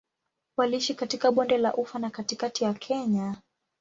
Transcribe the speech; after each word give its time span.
Waliishi 0.57 0.93
katika 0.95 1.31
Bonde 1.31 1.57
la 1.57 1.73
Ufa 1.73 1.99
na 1.99 2.09
katikati 2.09 2.63
ya 2.63 2.73
Kenya. 2.73 3.35